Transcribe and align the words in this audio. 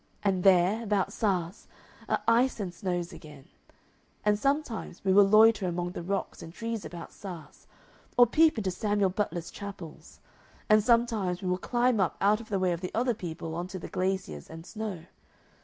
And 0.23 0.43
there, 0.43 0.81
about 0.81 1.13
Saas, 1.13 1.67
are 2.09 2.23
ice 2.27 2.59
and 2.59 2.73
snows 2.73 3.13
again, 3.13 3.45
and 4.25 4.39
sometimes 4.39 5.05
we 5.05 5.13
will 5.13 5.27
loiter 5.27 5.67
among 5.67 5.91
the 5.91 6.01
rocks 6.01 6.41
and 6.41 6.51
trees 6.51 6.83
about 6.83 7.13
Saas 7.13 7.67
or 8.17 8.25
peep 8.25 8.57
into 8.57 8.71
Samuel 8.71 9.11
Butler's 9.11 9.51
chapels, 9.51 10.19
and 10.67 10.83
sometimes 10.83 11.43
we 11.43 11.49
will 11.49 11.59
climb 11.59 11.99
up 11.99 12.17
out 12.19 12.41
of 12.41 12.49
the 12.49 12.57
way 12.57 12.71
of 12.71 12.81
the 12.81 12.89
other 12.95 13.13
people 13.13 13.53
on 13.53 13.67
to 13.67 13.77
the 13.77 13.89
glaciers 13.89 14.49
and 14.49 14.65
snow. 14.65 15.05